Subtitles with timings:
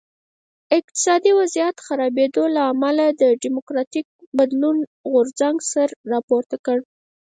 [0.03, 0.03] د
[0.79, 4.77] اقتصادي وضعیت خرابېدو له امله د ډیموکراټیک بدلون
[5.11, 6.77] غورځنګ سر راپورته کړ.